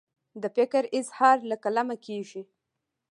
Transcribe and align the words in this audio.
د 0.41 0.43
فکر 0.55 0.83
اظهار 0.99 1.37
له 1.49 1.55
قلمه 1.63 1.95
کیږي. 2.05 2.41